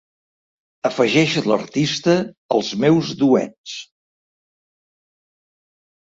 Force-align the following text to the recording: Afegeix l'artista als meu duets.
Afegeix 0.87 1.33
l'artista 1.49 2.15
als 2.55 2.71
meu 2.83 2.97
duets. 3.19 3.75